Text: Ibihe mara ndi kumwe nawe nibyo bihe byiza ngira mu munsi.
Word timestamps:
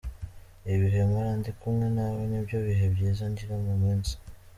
Ibihe 0.73 1.01
mara 1.11 1.31
ndi 1.39 1.51
kumwe 1.59 1.87
nawe 1.95 2.21
nibyo 2.29 2.57
bihe 2.65 2.85
byiza 2.93 3.23
ngira 3.31 3.55
mu 3.65 3.73
munsi. 3.81 4.13